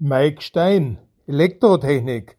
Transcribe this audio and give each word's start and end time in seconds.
Mike 0.00 0.42
Stein: 0.42 0.98
Elektrotechnik. 1.26 2.37